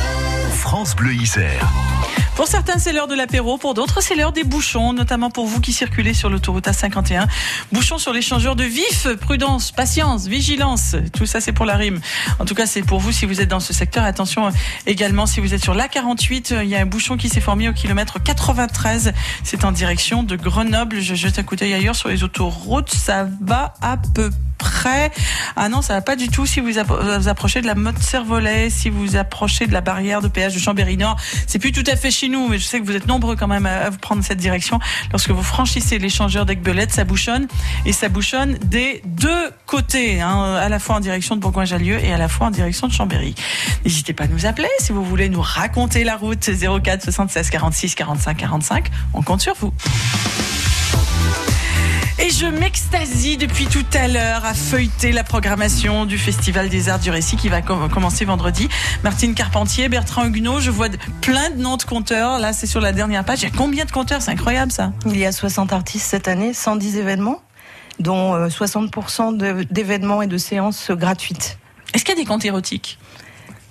France 0.52 0.96
Bleu 0.96 1.14
Isère. 1.16 1.70
Pour 2.36 2.48
certains, 2.48 2.78
c'est 2.78 2.92
l'heure 2.92 3.08
de 3.08 3.16
l'apéro. 3.16 3.58
Pour 3.58 3.74
d'autres, 3.74 4.02
c'est 4.02 4.14
l'heure 4.14 4.34
des 4.34 4.44
bouchons, 4.44 4.92
notamment 4.92 5.30
pour 5.30 5.48
vous 5.48 5.62
qui 5.62 5.72
circulez 5.72 6.14
sur 6.14 6.30
l'autoroute 6.30 6.68
A51. 6.68 7.28
Bouchons 7.72 7.98
sur 7.98 8.12
l'échangeur 8.12 8.58
de 8.58 8.66
vif, 8.66 9.08
prudence, 9.22 9.72
patience, 9.72 10.28
vigilance. 10.28 10.98
Tout 11.14 11.26
ça, 11.26 11.40
c'est 11.40 11.54
pour 11.54 11.66
la 11.66 11.78
rime. 11.78 12.02
En 12.40 12.46
tout 12.46 12.54
cas, 12.54 12.66
c'est 12.66 12.82
pour 12.82 13.00
vous 13.00 13.14
si 13.14 13.26
vous 13.26 13.40
êtes 13.40 13.48
dans 13.48 13.62
ce 13.62 13.74
secteur. 13.74 14.04
Attention 14.04 14.50
également, 14.86 15.26
si 15.26 15.40
vous 15.40 15.54
êtes 15.54 15.64
sur 15.64 15.76
l'A48, 15.76 16.64
il 16.64 16.70
y 16.70 16.76
a 16.76 16.82
un 16.82 16.86
bouchon 16.86 17.16
qui 17.16 17.30
s'est 17.30 17.42
formé 17.42 17.70
au 17.70 17.74
kilomètre 17.74 18.22
93. 18.22 19.14
C'est 19.44 19.64
en 19.64 19.72
direction 19.72 20.22
de 20.22 20.36
Grenoble. 20.36 21.00
Je 21.00 21.16
jette 21.16 21.40
un 21.40 21.44
coup 21.44 21.56
d'œil 21.56 21.74
ailleurs 21.74 21.96
sur 21.96 22.10
les 22.10 22.24
autoroutes. 22.24 22.92
Ça 22.92 23.28
va 23.42 23.74
à 23.82 23.96
peu 24.14 24.30
près. 24.58 25.12
Ah 25.56 25.70
non, 25.70 25.82
ça 25.82 25.94
va 25.94 26.02
pas 26.02 26.16
du 26.16 26.30
tout 26.30 26.46
si 26.46 26.60
vous 26.60 26.72
vous 26.72 27.28
approchez 27.28 27.62
de 27.62 27.68
la 27.68 27.76
motte 27.76 28.00
Cervolet, 28.00 28.70
si 28.70 28.90
vous 28.90 29.16
approchez 29.16 29.68
de 29.68 29.74
la 29.74 29.82
barrière 29.82 30.22
de 30.22 30.28
péage 30.28 30.54
de 30.54 30.60
Chambéry-Nord. 30.60 31.18
C'est 31.48 31.60
plus 31.60 31.72
tout 31.72 31.84
à 31.88 31.96
fait 31.96 32.12
chez 32.12 32.30
nous, 32.30 32.48
mais 32.48 32.58
je 32.58 32.66
sais 32.66 32.80
que 32.80 32.86
vous 32.86 32.96
êtes 32.96 33.08
nombreux 33.08 33.36
quand 33.36 33.48
même 33.48 33.66
à 33.66 33.90
vous 33.90 33.98
prendre 33.98 34.24
cette 34.24 34.38
direction. 34.38 34.80
Lorsque 35.12 35.30
vous 35.30 35.44
franchissez 35.44 36.00
l'échangeur 36.00 36.46
d'Aigbelette, 36.46 36.92
ça 36.92 37.04
bouchonne 37.04 37.48
et 37.86 37.94
ça 37.94 38.10
bouchonne 38.10 38.58
des 38.60 39.02
deux 39.06 39.52
côtés, 39.66 40.22
hein, 40.22 40.56
à 40.56 40.70
la 40.70 40.80
fois 40.80 40.96
en 40.96 41.00
direction 41.00 41.36
de 41.36 41.42
Bourgoin-Jallieu 41.42 42.04
et 42.04 42.14
à 42.14 42.18
la 42.18 42.28
fois 42.28 42.48
en 42.48 42.52
direction 42.52 42.88
de 42.88 42.94
Chambéry. 42.94 43.36
N'hésitez 43.84 44.14
pas 44.14 44.26
à 44.26 44.28
nous 44.28 44.46
appeler 44.46 44.70
si 44.80 44.92
vous 44.92 45.04
voulez 45.04 45.30
nous 45.30 45.42
raconter 45.42 46.04
la 46.04 46.18
route 46.18 46.50
04 46.84 47.04
76 47.04 47.50
46 47.50 47.96
45 47.96 48.38
45. 48.38 48.90
On 49.14 49.22
compte 49.22 49.42
sur 49.42 49.56
vous. 49.56 49.74
Je 52.38 52.48
m'extasie 52.48 53.38
depuis 53.38 53.66
tout 53.66 53.86
à 53.94 54.10
l'heure 54.10 54.44
à 54.44 54.54
feuilleter 54.54 55.14
la 55.14 55.24
programmation 55.24 56.06
du 56.06 56.18
Festival 56.18 56.68
des 56.68 56.90
Arts 56.90 57.00
du 57.00 57.10
Récit 57.10 57.38
qui 57.38 57.48
va 57.48 57.62
commencer 57.62 58.26
vendredi. 58.26 58.68
Martine 59.06 59.34
Carpentier, 59.34 59.88
Bertrand 59.88 60.26
Huguenot, 60.26 60.60
je 60.60 60.70
vois 60.70 60.90
plein 61.22 61.50
de 61.52 61.56
noms 61.56 61.78
de 61.78 61.84
compteurs. 61.84 62.40
Là, 62.40 62.52
c'est 62.52 62.68
sur 62.68 62.82
la 62.82 62.92
dernière 62.92 63.24
page. 63.24 63.44
Il 63.44 63.50
y 63.50 63.54
a 63.54 63.56
combien 63.56 63.86
de 63.86 63.92
compteurs 63.92 64.22
C'est 64.22 64.32
incroyable 64.32 64.74
ça. 64.74 64.92
Il 65.06 65.18
y 65.18 65.26
a 65.26 65.32
60 65.32 65.72
artistes 65.72 66.08
cette 66.08 66.28
année, 66.28 66.54
110 66.54 66.98
événements, 66.98 67.42
dont 68.00 68.36
60% 68.50 69.42
euh, 69.42 69.64
d'événements 69.72 70.22
et 70.22 70.28
de 70.28 70.38
séances 70.38 70.92
gratuites. 70.92 71.58
Est-ce 71.94 72.04
qu'il 72.04 72.16
y 72.16 72.20
a 72.20 72.22
des 72.22 72.28
comptes 72.28 72.44
érotiques? 72.44 73.00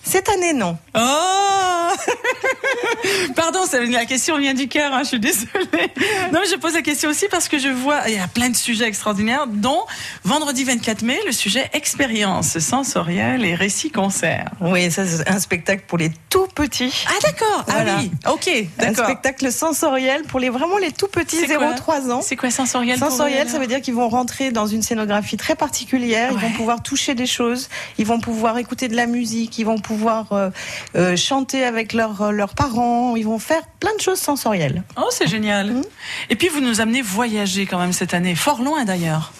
Cette 0.03 0.31
année, 0.31 0.55
non. 0.55 0.79
Oh 0.97 1.74
Pardon, 3.37 3.61
la 3.91 4.05
question 4.05 4.39
vient 4.39 4.55
du 4.55 4.69
cœur, 4.69 4.93
hein, 4.93 5.01
je 5.03 5.09
suis 5.09 5.21
désolée. 5.21 5.93
Non, 6.33 6.41
je 6.51 6.57
pose 6.57 6.75
la 6.75 6.83
question 6.83 7.11
aussi 7.11 7.27
parce 7.31 7.49
que 7.49 7.59
je 7.59 7.69
vois, 7.69 8.03
il 8.09 8.15
y 8.15 8.19
a 8.19 8.29
plein 8.29 8.51
de 8.51 8.57
sujets 8.57 8.87
extraordinaires, 8.87 9.47
dont 9.47 9.81
vendredi 10.25 10.65
24 10.65 11.03
mai, 11.03 11.19
le 11.27 11.33
sujet 11.33 11.71
expérience 11.73 12.59
sensorielle 12.59 13.45
et 13.45 13.55
récit 13.55 13.91
concert. 13.91 14.51
Oui, 14.61 14.91
ça 14.91 15.07
c'est 15.07 15.29
un 15.29 15.41
spectacle 15.41 15.85
pour 15.87 15.99
les 15.99 16.11
tout 16.31 16.47
petits. 16.55 16.93
Ah 17.07 17.13
d'accord, 17.23 17.65
ah 17.69 17.99
oui, 17.99 18.11
ok, 18.31 18.51
Un 18.79 18.95
spectacle 18.95 19.51
sensoriel 19.53 20.23
pour 20.25 20.41
les 20.41 20.51
vraiment 20.51 20.79
les 20.79 20.93
tout 20.93 21.09
petits, 21.09 21.45
0-3 21.45 22.11
ans. 22.11 22.23
C'est 22.23 22.37
quoi 22.37 22.51
sensoriel 22.51 22.99
Sensoriel, 22.99 23.49
ça 23.49 23.59
veut 23.59 23.67
dire 23.67 23.81
qu'ils 23.81 23.95
vont 23.95 24.09
rentrer 24.09 24.51
dans 24.51 24.67
une 24.67 24.83
scénographie 24.83 25.37
très 25.37 25.55
particulière, 25.55 26.31
ils 26.33 26.39
vont 26.39 26.53
pouvoir 26.53 26.83
toucher 26.83 27.15
des 27.15 27.27
choses, 27.27 27.69
ils 27.99 28.07
vont 28.07 28.21
pouvoir 28.21 28.59
écouter 28.59 28.89
de 28.89 28.97
la 28.97 29.07
musique, 29.07 29.59
ils 29.59 29.65
vont 29.65 29.79
pouvoir 29.79 29.95
pouvoir 29.95 30.33
euh, 30.33 30.51
euh, 30.97 31.17
chanter 31.17 31.65
avec 31.65 31.84
leurs 31.93 32.23
euh, 32.23 32.31
leurs 32.31 32.55
parents. 32.55 33.17
Ils 33.17 33.25
vont 33.25 33.39
faire 33.39 33.63
plein 33.81 33.95
de 33.97 34.01
choses 34.01 34.19
sensorielles. 34.19 34.83
Oh, 34.97 35.09
c'est 35.11 35.27
génial. 35.27 35.73
Mmh. 35.73 35.83
Et 36.31 36.37
puis 36.37 36.49
vous 36.49 36.61
nous 36.61 36.81
amenez 36.81 37.03
voyager 37.03 37.67
quand 37.67 37.79
même 37.79 37.93
cette 37.93 38.15
année, 38.15 38.35
fort 38.35 38.63
loin 38.63 38.85
d'ailleurs. 38.85 39.33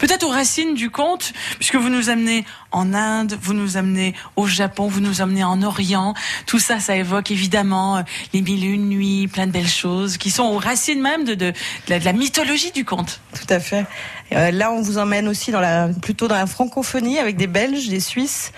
Peut-être 0.00 0.24
aux 0.24 0.30
racines 0.30 0.74
du 0.74 0.90
conte, 0.90 1.32
puisque 1.58 1.76
vous 1.76 1.88
nous 1.88 2.10
amenez 2.10 2.44
en 2.72 2.94
Inde, 2.94 3.38
vous 3.40 3.54
nous 3.54 3.76
amenez 3.76 4.14
au 4.34 4.46
Japon, 4.46 4.88
vous 4.88 5.00
nous 5.00 5.20
amenez 5.20 5.44
en 5.44 5.62
Orient. 5.62 6.14
Tout 6.46 6.58
ça, 6.58 6.80
ça 6.80 6.96
évoque 6.96 7.30
évidemment 7.30 8.02
les 8.32 8.42
mille 8.42 8.64
et 8.64 8.68
une 8.68 8.88
nuits, 8.88 9.28
plein 9.28 9.46
de 9.46 9.52
belles 9.52 9.68
choses 9.68 10.16
qui 10.16 10.30
sont 10.30 10.44
aux 10.44 10.58
racines 10.58 11.00
même 11.00 11.24
de, 11.24 11.34
de, 11.34 11.52
la, 11.88 12.12
mythologie 12.12 12.72
du 12.72 12.84
conte. 12.84 13.20
Tout 13.34 13.54
à 13.54 13.60
fait. 13.60 13.86
là, 14.32 14.72
on 14.72 14.82
vous 14.82 14.98
emmène 14.98 15.28
aussi 15.28 15.52
dans 15.52 15.60
la, 15.60 15.88
plutôt 16.02 16.26
dans 16.26 16.34
la 16.34 16.46
francophonie 16.46 17.18
avec 17.18 17.36
des 17.36 17.46
Belges, 17.46 17.88
des 17.88 18.00
Suisses 18.00 18.52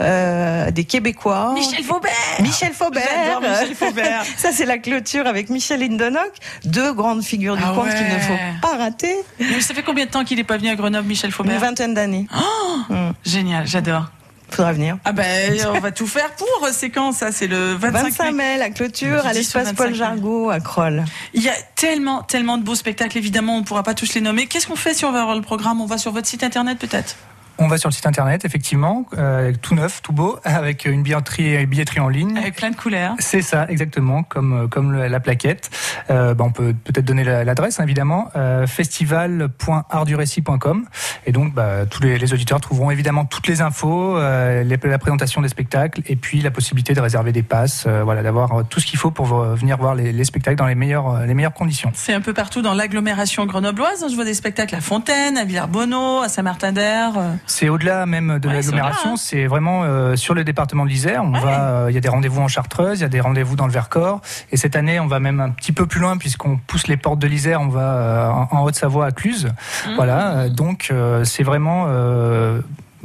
euh, 0.00 0.70
des 0.70 0.84
Québécois. 0.84 1.52
Michel 1.54 1.84
Faubert. 1.84 2.12
Michel 2.40 2.72
Faubert. 2.72 3.40
Michel 3.40 3.74
Faubert. 3.74 4.24
Ça, 4.36 4.52
c'est 4.52 4.66
la 4.66 4.78
clôture 4.78 5.26
avec 5.26 5.48
Michel 5.48 5.80
Lindonoc. 5.80 6.32
Deux 6.64 6.92
grandes 6.92 7.22
figures 7.22 7.56
du 7.56 7.62
ah 7.64 7.72
conte 7.74 7.88
qu'il 7.88 8.06
ne 8.06 8.18
faut 8.18 8.38
pas 8.62 8.76
rater. 8.76 9.16
ça 9.60 9.74
fait 9.74 9.82
combien 9.82 10.06
de 10.06 10.10
temps 10.10 10.24
qu'il 10.24 10.36
n'est 10.36 10.44
pas 10.44 10.56
venu 10.56 10.68
à 10.68 10.76
Grenoble, 10.76 11.08
Michel 11.08 11.32
Faubert 11.32 11.54
Une 11.54 11.60
vingtaine 11.60 11.94
d'années. 11.94 12.26
Oh 12.36 12.92
mm. 12.92 13.12
Génial, 13.24 13.66
j'adore. 13.66 14.06
Faudra 14.50 14.72
venir. 14.72 14.98
Ah 15.04 15.12
ben, 15.12 15.58
on 15.74 15.80
va 15.80 15.90
tout 15.90 16.06
faire 16.06 16.30
pour. 16.32 16.68
C'est 16.72 16.90
quand 16.90 17.12
ça 17.12 17.32
C'est 17.32 17.48
le 17.48 17.74
25, 17.74 18.02
25 18.02 18.32
mai. 18.32 18.58
la 18.58 18.70
clôture 18.70 19.26
à 19.26 19.32
l'espace 19.32 19.72
Paul 19.72 19.94
Jargot 19.94 20.50
à 20.50 20.60
Kroll. 20.60 21.04
Il 21.34 21.42
y 21.42 21.48
a 21.48 21.54
tellement, 21.74 22.22
tellement 22.22 22.56
de 22.56 22.62
beaux 22.62 22.76
spectacles. 22.76 23.18
Évidemment, 23.18 23.56
on 23.56 23.60
ne 23.60 23.64
pourra 23.64 23.82
pas 23.82 23.94
tous 23.94 24.14
les 24.14 24.20
nommer. 24.20 24.46
Qu'est-ce 24.46 24.66
qu'on 24.66 24.76
fait 24.76 24.94
si 24.94 25.04
on 25.04 25.12
va 25.12 25.20
avoir 25.20 25.36
le 25.36 25.42
programme? 25.42 25.80
On 25.80 25.86
va 25.86 25.98
sur 25.98 26.12
votre 26.12 26.28
site 26.28 26.44
internet 26.44 26.78
peut-être? 26.78 27.16
On 27.58 27.68
va 27.68 27.78
sur 27.78 27.88
le 27.88 27.94
site 27.94 28.06
internet, 28.06 28.44
effectivement, 28.44 29.06
euh, 29.16 29.52
tout 29.62 29.74
neuf, 29.74 30.02
tout 30.02 30.12
beau, 30.12 30.38
avec 30.44 30.84
une 30.84 31.02
billetterie, 31.02 31.64
billetterie 31.66 32.00
en 32.00 32.08
ligne. 32.08 32.36
Avec 32.36 32.56
plein 32.56 32.70
de 32.70 32.76
couleurs. 32.76 33.14
C'est 33.18 33.42
ça, 33.42 33.66
exactement, 33.68 34.22
comme, 34.22 34.68
comme 34.68 34.92
la 34.92 35.20
plaquette. 35.20 35.70
Euh, 36.10 36.34
bah, 36.34 36.44
on 36.46 36.50
peut 36.50 36.74
peut-être 36.84 37.04
donner 37.04 37.24
l'adresse, 37.24 37.80
hein, 37.80 37.84
évidemment, 37.84 38.28
euh, 38.36 38.66
festival.artdurécit.com. 38.66 40.84
Et 41.24 41.32
donc, 41.32 41.54
bah, 41.54 41.86
tous 41.90 42.02
les, 42.02 42.18
les, 42.18 42.34
auditeurs 42.34 42.60
trouveront 42.60 42.90
évidemment 42.90 43.24
toutes 43.24 43.46
les 43.46 43.62
infos, 43.62 44.18
euh, 44.18 44.62
les, 44.62 44.76
la 44.82 44.98
présentation 44.98 45.40
des 45.40 45.48
spectacles, 45.48 46.02
et 46.06 46.16
puis 46.16 46.42
la 46.42 46.50
possibilité 46.50 46.92
de 46.92 47.00
réserver 47.00 47.32
des 47.32 47.42
passes, 47.42 47.84
euh, 47.86 48.02
voilà, 48.04 48.22
d'avoir 48.22 48.66
tout 48.68 48.80
ce 48.80 48.86
qu'il 48.86 48.98
faut 48.98 49.10
pour 49.10 49.26
venir 49.26 49.78
voir 49.78 49.94
les, 49.94 50.12
les, 50.12 50.24
spectacles 50.24 50.58
dans 50.58 50.66
les 50.66 50.74
meilleures, 50.74 51.24
les 51.26 51.32
meilleures 51.34 51.54
conditions. 51.54 51.90
C'est 51.94 52.12
un 52.12 52.20
peu 52.20 52.34
partout 52.34 52.62
dans 52.62 52.74
l'agglomération 52.74 53.46
grenobloise. 53.46 54.02
Hein. 54.02 54.08
Je 54.10 54.14
vois 54.14 54.24
des 54.24 54.34
spectacles 54.34 54.74
à 54.74 54.80
Fontaine, 54.80 55.38
à 55.38 55.44
Villers-Bonneau, 55.44 56.20
à 56.20 56.28
Saint-Martin-d'Air. 56.28 57.12
C'est 57.46 57.68
au-delà 57.68 58.06
même 58.06 58.38
de 58.38 58.48
l'agglomération, 58.48 59.12
hein. 59.12 59.16
c'est 59.16 59.46
vraiment 59.46 59.84
euh, 59.84 60.16
sur 60.16 60.34
le 60.34 60.44
département 60.44 60.84
de 60.84 60.90
l'Isère. 60.90 61.22
On 61.24 61.30
va, 61.30 61.70
euh, 61.70 61.86
il 61.90 61.94
y 61.94 61.98
a 61.98 62.00
des 62.00 62.08
rendez-vous 62.08 62.40
en 62.40 62.48
Chartreuse, 62.48 62.98
il 62.98 63.02
y 63.02 63.04
a 63.04 63.08
des 63.08 63.20
rendez-vous 63.20 63.56
dans 63.56 63.66
le 63.66 63.72
Vercors, 63.72 64.20
et 64.50 64.56
cette 64.56 64.76
année 64.76 64.98
on 65.00 65.06
va 65.06 65.20
même 65.20 65.40
un 65.40 65.50
petit 65.50 65.72
peu 65.72 65.86
plus 65.86 66.00
loin 66.00 66.16
puisqu'on 66.16 66.58
pousse 66.58 66.88
les 66.88 66.96
portes 66.96 67.18
de 67.18 67.26
l'Isère, 67.26 67.60
on 67.60 67.68
va 67.68 67.94
euh, 67.94 68.30
en, 68.50 68.64
Haute-Savoie 68.64 69.06
à 69.06 69.10
Cluse. 69.12 69.46
Mmh. 69.46 69.94
Voilà, 69.94 70.48
donc 70.48 70.92
c'est 71.24 71.42
vraiment 71.42 71.86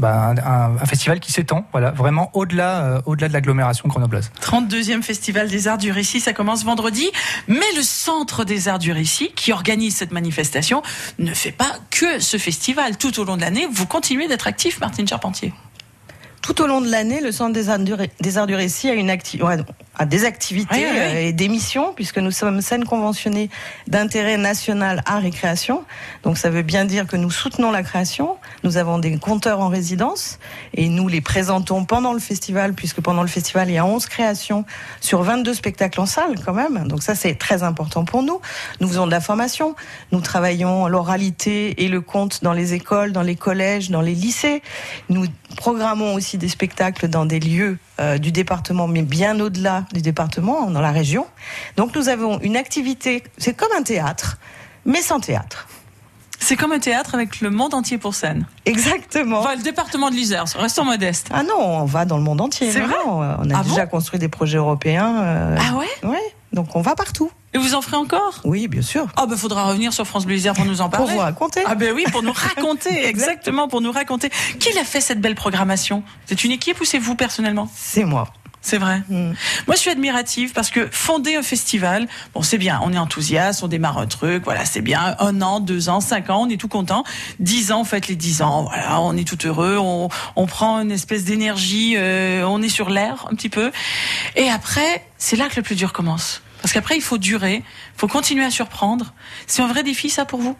bah, 0.01 0.34
un, 0.43 0.86
festival 0.88 1.20
qui 1.20 1.31
s'étend, 1.31 1.65
voilà, 1.72 1.91
vraiment 1.91 2.31
au-delà, 2.34 2.84
euh, 2.84 3.01
au-delà 3.05 3.27
de 3.27 3.34
l'agglomération 3.34 3.88
grenobloise. 3.88 4.31
32e 4.41 5.03
festival 5.03 5.48
des 5.48 5.67
Arts 5.67 5.77
du 5.77 5.91
Récit, 5.91 6.20
ça 6.20 6.34
commence 6.34 6.65
vendredi, 6.65 7.08
mais 7.48 7.72
le 7.75 7.84
Centre 7.84 8.43
des 8.43 8.67
Arts 8.67 8.79
du 8.79 8.91
Récit, 8.91 9.31
qui 9.36 9.53
organise 9.53 9.96
cette 9.96 10.12
manifestation, 10.12 10.81
ne 11.20 11.34
fait 11.34 11.51
pas 11.51 11.72
que 11.91 12.20
ce 12.20 12.38
festival. 12.38 12.98
Tout 12.98 13.20
au 13.20 13.24
long 13.24 13.38
de 13.38 13.41
l'année, 13.41 13.67
vous 13.72 13.86
continuez 13.86 14.27
d'être 14.27 14.48
actif, 14.48 14.79
Martine 14.79 15.08
Charpentier. 15.08 15.53
Tout 16.41 16.60
au 16.63 16.67
long 16.67 16.81
de 16.81 16.89
l'année, 16.89 17.22
le 17.22 17.31
Centre 17.31 17.53
des 17.53 17.70
Arts 17.70 17.77
du, 17.77 17.93
des 18.20 18.38
Arts 18.39 18.48
du 18.48 18.55
Récit 18.55 18.89
a 18.89 18.93
une 18.93 19.12
activité 19.12 19.48
des 20.05 20.25
activités 20.25 20.86
euh, 20.86 21.27
et 21.27 21.34
des 21.34 21.48
missions, 21.48 21.93
puisque 21.93 22.17
nous 22.17 22.31
sommes 22.31 22.62
scène 22.62 22.86
conventionnée 22.86 23.50
d'intérêt 23.88 24.38
national 24.38 25.01
à 25.05 25.20
récréation. 25.20 25.84
Donc 26.24 26.38
ça 26.38 26.50
veut 26.50 26.62
bien 26.62 26.86
dire 26.86 27.08
que 27.08 27.17
nous 27.17 27.31
soutenons 27.31 27.72
la 27.72 27.84
création. 27.84 28.38
Nous 28.63 28.77
avons 28.77 29.00
des 29.00 29.17
compteurs 29.17 29.60
en 29.60 29.67
résidence 29.67 30.39
et 30.74 30.89
nous 30.89 31.08
les 31.08 31.22
présentons 31.22 31.86
pendant 31.86 32.13
le 32.13 32.20
festival, 32.20 32.74
puisque 32.74 33.01
pendant 33.01 33.22
le 33.22 33.27
festival, 33.27 33.70
il 33.70 33.74
y 33.74 33.77
a 33.77 33.86
11 33.86 34.05
créations 34.05 34.65
sur 35.00 35.24
22 35.24 35.53
spectacles 35.53 36.01
en 36.01 36.05
salle 36.05 36.36
quand 36.43 36.53
même. 36.53 36.88
Donc 36.88 37.03
ça, 37.03 37.15
c'est 37.15 37.36
très 37.36 37.63
important 37.63 38.05
pour 38.05 38.24
nous. 38.24 38.39
Nous 38.79 38.88
faisons 38.88 39.05
de 39.05 39.12
la 39.12 39.22
formation. 39.22 39.75
Nous 40.12 40.22
travaillons 40.22 40.88
l'oralité 40.88 41.84
et 41.84 41.88
le 41.88 42.01
conte 42.01 42.43
dans 42.43 42.53
les 42.53 42.74
écoles, 42.74 43.12
dans 43.12 43.22
les 43.22 43.36
collèges, 43.36 43.89
dans 43.89 44.01
les 44.01 44.15
lycées. 44.15 44.62
Nous 45.10 45.25
programmons 45.58 46.13
aussi 46.13 46.38
des 46.38 46.50
spectacles 46.50 47.08
dans 47.08 47.25
des 47.25 47.39
lieux 47.39 47.77
euh, 48.01 48.17
du 48.17 48.31
département, 48.31 48.88
mais 48.88 49.03
bien 49.03 49.39
au-delà 49.39 49.86
du 49.93 50.01
département, 50.01 50.72
dans 50.72 50.81
la 50.81 50.91
région. 50.91 51.27
Donc 51.77 51.96
nous 51.96 52.10
avons 52.10 52.39
une 52.39 52.58
activité, 52.58 53.24
c'est 53.38 53.53
comme 53.53 53.72
un 53.77 53.84
théâtre, 53.84 54.39
mais 54.86 55.01
sans 55.01 55.20
théâtre. 55.20 55.67
C'est 56.39 56.55
comme 56.55 56.72
un 56.72 56.79
théâtre 56.79 57.13
avec 57.13 57.39
le 57.41 57.51
monde 57.51 57.75
entier 57.75 58.00
pour 58.00 58.15
scène. 58.15 58.48
Exactement. 58.65 59.41
Enfin, 59.41 59.55
le 59.55 59.62
département 59.62 60.10
de 60.10 60.15
l'Isère, 60.15 60.46
restons 60.55 60.84
modestes. 60.84 61.29
Ah 61.31 61.43
non, 61.43 61.60
on 61.60 61.86
va 61.86 62.05
dans 62.05 62.17
le 62.17 62.24
monde 62.24 62.41
entier. 62.41 62.72
C'est 62.72 62.79
vrai 62.79 62.96
On 63.05 63.22
a 63.22 63.60
ah 63.60 63.63
déjà 63.63 63.86
construit 63.86 64.20
des 64.20 64.29
projets 64.29 64.58
européens. 64.58 65.22
Euh, 65.22 65.58
ah 65.60 65.77
ouais 65.77 65.86
Oui, 66.03 66.17
donc 66.51 66.75
on 66.75 66.81
va 66.81 66.96
partout. 66.96 67.29
Et 67.53 67.58
vous 67.58 67.74
en 67.74 67.81
ferez 67.81 67.98
encore? 67.98 68.39
Oui, 68.46 68.67
bien 68.67 68.81
sûr. 68.81 69.08
Ah 69.17 69.25
ben 69.25 69.36
faudra 69.36 69.65
revenir 69.65 69.91
sur 69.91 70.08
France 70.08 70.25
Bleu 70.25 70.36
Isère 70.36 70.53
pour 70.53 70.65
nous 70.65 70.79
en 70.79 70.89
parler. 70.89 71.08
Pour 71.08 71.15
vous 71.15 71.20
raconter. 71.20 71.62
Ah 71.65 71.75
ben 71.75 71.93
oui, 71.93 72.05
pour 72.12 72.24
nous 72.24 72.31
raconter, 72.31 73.05
exactement, 73.08 73.67
pour 73.67 73.81
nous 73.81 73.91
raconter. 73.91 74.29
Qui 74.60 74.74
l'a 74.74 74.86
fait 74.86 75.01
cette 75.01 75.20
belle 75.20 75.36
programmation? 75.36 76.03
C'est 76.25 76.43
une 76.46 76.51
équipe 76.51 76.79
ou 76.79 76.86
c'est 76.86 77.00
vous 77.00 77.15
personnellement? 77.15 77.70
C'est 77.75 78.05
moi. 78.05 78.31
C'est 78.62 78.77
vrai. 78.77 79.01
Mm. 79.10 79.34
Moi, 79.67 79.75
je 79.75 79.77
suis 79.77 79.89
admirative 79.89 80.53
parce 80.53 80.70
que 80.70 80.88
fonder 80.91 81.36
un 81.36 81.41
festival, 81.41 82.08
bon, 82.34 82.43
c'est 82.43 82.60
bien, 82.60 82.79
on 82.84 82.93
est 82.93 82.98
enthousiaste, 82.98 83.63
on 83.63 83.67
démarre 83.67 83.98
un 83.98 84.05
truc, 84.05 84.43
voilà, 84.43 84.65
c'est 84.65 84.81
bien. 84.81 85.15
Un 85.20 85.41
an, 85.41 85.60
deux 85.60 85.89
ans, 85.89 86.00
cinq 86.00 86.29
ans, 86.29 86.43
on 86.43 86.50
est 86.50 86.58
tout 86.58 86.67
content. 86.67 87.03
Dix 87.39 87.72
ans, 87.72 87.84
faites 87.84 88.08
les 88.08 88.15
dix 88.15 88.41
ans, 88.43 88.63
voilà, 88.63 89.01
on 89.01 89.17
est 89.17 89.27
tout 89.27 89.48
heureux, 89.48 89.77
on, 89.79 90.10
on 90.36 90.46
prend 90.46 90.79
une 90.79 90.91
espèce 90.91 91.25
d'énergie, 91.25 91.96
euh, 91.98 92.46
on 92.46 92.62
est 92.62 92.70
sur 92.70 92.89
l'air 92.89 93.25
un 93.31 93.36
petit 93.36 93.50
peu. 93.50 93.72
Et 94.36 94.48
après, 94.50 95.03
c'est 95.17 95.36
là 95.36 95.50
que 95.50 95.55
le 95.55 95.63
plus 95.63 95.75
dur 95.75 95.91
commence. 95.91 96.43
Parce 96.62 96.74
qu'après, 96.74 96.96
il 96.96 97.01
faut 97.01 97.18
durer, 97.18 97.56
il 97.56 97.98
faut 97.98 98.08
continuer 98.08 98.44
à 98.46 98.51
surprendre. 98.51 99.13
C'est 99.48 99.62
un 99.62 99.68
vrai 99.68 99.84
défi, 99.84 100.10
ça, 100.10 100.25
pour 100.25 100.41
vous? 100.41 100.56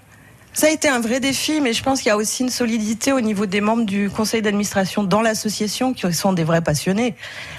Ça 0.53 0.67
a 0.67 0.70
été 0.70 0.89
un 0.89 1.00
vrai 1.00 1.22
défi, 1.22 1.62
mais 1.62 1.72
je 1.72 1.81
pense 1.81 2.01
qu'il 2.01 2.10
y 2.10 2.12
a 2.12 2.17
aussi 2.17 2.43
une 2.43 2.50
solidité 2.50 3.13
au 3.13 3.22
niveau 3.22 3.46
des 3.46 3.62
membres 3.62 3.86
du 3.86 4.10
conseil 4.10 4.41
d'administration 4.41 5.03
dans 5.03 5.22
l'association 5.22 5.93
qui 5.93 6.12
sont 6.13 6.34
des 6.34 6.43
vrais 6.43 6.62
passionnés. 6.62 7.15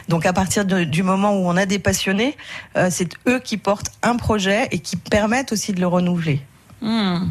Donc 0.08 0.26
à 0.26 0.34
partir 0.34 0.66
du 0.66 1.02
moment 1.02 1.32
où 1.32 1.49
on 1.49 1.56
a 1.56 1.64
des 1.64 1.78
passionnés, 1.78 2.37
euh, 2.76 2.88
c'est 2.90 3.08
eux 3.26 3.38
qui 3.38 3.56
portent 3.56 3.90
un 4.02 4.16
projet 4.16 4.68
et 4.72 4.78
qui 4.78 4.96
permettent 4.96 5.52
aussi 5.52 5.72
de 5.72 5.80
le 5.80 5.87
renouveler. 5.87 6.42
Hmm. 6.82 7.28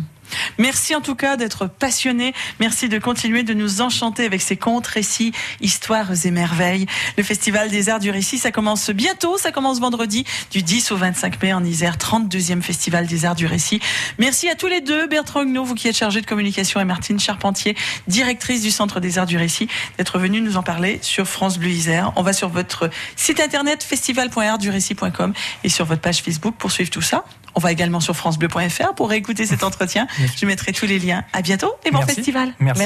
Merci 0.57 0.95
en 0.95 1.01
tout 1.01 1.15
cas 1.15 1.37
d'être 1.37 1.67
passionné. 1.67 2.33
Merci 2.59 2.89
de 2.89 2.99
continuer 2.99 3.43
de 3.43 3.53
nous 3.53 3.81
enchanter 3.81 4.25
avec 4.25 4.41
ces 4.41 4.57
contes, 4.57 4.87
récits, 4.87 5.31
histoires 5.61 6.25
et 6.25 6.31
merveilles. 6.31 6.85
Le 7.17 7.23
Festival 7.23 7.69
des 7.69 7.89
Arts 7.89 7.99
du 7.99 8.11
Récit, 8.11 8.37
ça 8.37 8.51
commence 8.51 8.89
bientôt. 8.89 9.37
Ça 9.37 9.51
commence 9.51 9.79
vendredi 9.79 10.25
du 10.51 10.63
10 10.63 10.91
au 10.91 10.97
25 10.97 11.41
mai 11.41 11.53
en 11.53 11.63
Isère, 11.63 11.97
32e 11.97 12.61
Festival 12.61 13.07
des 13.07 13.25
Arts 13.25 13.35
du 13.35 13.45
Récit. 13.45 13.79
Merci 14.17 14.49
à 14.49 14.55
tous 14.55 14.67
les 14.67 14.81
deux, 14.81 15.07
Bertrand 15.07 15.43
Huguenot, 15.43 15.63
vous 15.63 15.75
qui 15.75 15.87
êtes 15.87 15.97
chargé 15.97 16.21
de 16.21 16.25
communication, 16.25 16.79
et 16.79 16.85
Martine 16.85 17.19
Charpentier, 17.19 17.75
directrice 18.07 18.61
du 18.61 18.71
Centre 18.71 18.99
des 18.99 19.17
Arts 19.17 19.25
du 19.25 19.37
Récit, 19.37 19.67
d'être 19.97 20.19
venus 20.19 20.41
nous 20.41 20.57
en 20.57 20.63
parler 20.63 20.99
sur 21.01 21.27
France 21.27 21.57
Bleu 21.57 21.69
Isère. 21.69 22.13
On 22.15 22.23
va 22.23 22.33
sur 22.33 22.49
votre 22.49 22.89
site 23.15 23.39
internet 23.39 23.83
festival.artdurécit.com 23.83 25.33
et 25.63 25.69
sur 25.69 25.85
votre 25.85 26.01
page 26.01 26.21
Facebook 26.21 26.55
pour 26.57 26.71
suivre 26.71 26.89
tout 26.89 27.01
ça. 27.01 27.23
On 27.55 27.59
va 27.59 27.71
également 27.71 27.99
sur 27.99 28.15
francebleu.fr 28.15 28.93
pour 28.95 29.09
réécouter 29.09 29.45
cet 29.45 29.63
entretien. 29.63 30.07
Je 30.35 30.45
mettrai 30.45 30.71
tous 30.71 30.85
les 30.85 30.99
liens. 30.99 31.23
À 31.33 31.41
bientôt 31.41 31.73
et 31.85 31.91
bon 31.91 32.01
festival. 32.01 32.53
Merci. 32.59 32.81